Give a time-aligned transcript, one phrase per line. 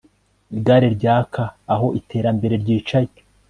[0.57, 1.43] igare ryaka
[1.73, 3.11] aho iterambere ryicaye